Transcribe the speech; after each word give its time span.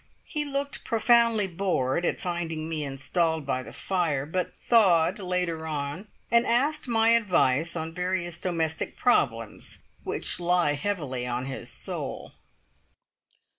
He 0.25 0.45
looked 0.45 0.83
profoundly 0.83 1.45
bored 1.45 2.05
at 2.05 2.19
finding 2.19 2.67
me 2.67 2.83
installed 2.83 3.45
by 3.45 3.61
the 3.61 3.71
fire, 3.71 4.25
but 4.25 4.57
thawed 4.57 5.19
later 5.19 5.67
on, 5.67 6.07
and 6.31 6.43
asked 6.47 6.87
my 6.87 7.09
advice 7.09 7.75
on 7.75 7.93
various 7.93 8.39
domestic 8.39 8.97
problems 8.97 9.83
which 10.03 10.39
lie 10.39 10.73
heavily 10.73 11.27
on 11.27 11.45
his 11.45 11.69
soul. 11.71 12.33